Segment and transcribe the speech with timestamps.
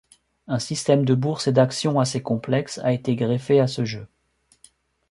[0.47, 4.07] Un système de bourse et d'actions assez complexe a été greffé à ce jeu.